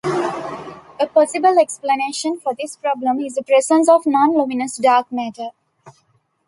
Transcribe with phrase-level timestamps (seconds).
[0.99, 5.49] A possible explanation for this problem is the presence of non-luminous dark matter.